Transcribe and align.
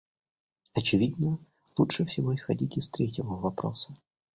Очевидно, 0.73 1.37
лучше 1.77 2.05
всего 2.07 2.33
исходить 2.33 2.75
из 2.75 2.89
третьего 2.89 3.35
вопроса. 3.39 3.95